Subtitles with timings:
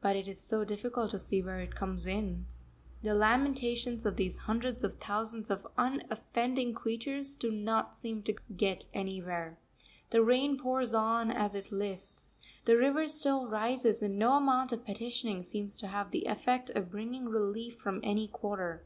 [0.00, 2.46] But it is so difficult to see where it comes in.
[3.02, 8.86] The lamentations of these hundreds of thousands of unoffending creatures do not seem to get
[8.94, 9.58] anywhere.
[10.10, 12.34] The rain pours on as it lists,
[12.66, 16.92] the river still rises, and no amount of petitioning seems to have the effect of
[16.92, 18.84] bringing relief from any quarter.